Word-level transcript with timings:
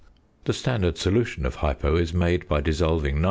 The 0.45 0.53
standard 0.53 0.97
solution 0.97 1.45
of 1.45 1.57
"hypo" 1.57 1.95
is 1.95 2.11
made 2.11 2.47
by 2.47 2.59
dissolving 2.59 3.17
19. 3.17 3.19